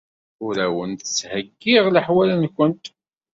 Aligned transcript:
Ur 0.45 0.55
awent-d-ttheyyiɣ 0.65 1.85
leḥwal-nwent. 1.89 2.85